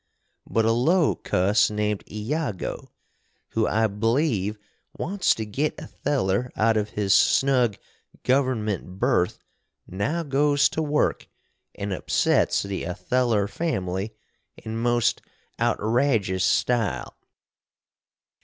But 0.49 0.65
a 0.65 0.71
low 0.71 1.13
cuss 1.13 1.69
named 1.69 2.03
Iago, 2.11 2.89
who 3.49 3.67
I 3.67 3.85
bleeve 3.85 4.57
wants 4.97 5.35
to 5.35 5.45
git 5.45 5.79
Otheller 5.79 6.51
out 6.55 6.75
of 6.75 6.89
his 6.97 7.13
snug 7.13 7.77
government 8.23 8.97
birth, 8.97 9.37
now 9.85 10.23
goes 10.23 10.69
to 10.69 10.81
work 10.81 11.27
& 11.55 11.77
upsets 11.79 12.63
the 12.63 12.83
Otheller 12.87 13.47
family 13.47 14.15
in 14.57 14.75
most 14.75 15.21
outrajus 15.59 16.41
stile. 16.41 17.15